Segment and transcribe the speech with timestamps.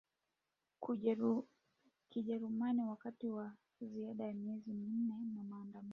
[0.79, 5.89] kujeruhiwa wakati wa zaidi ya miezi minne ya maandamano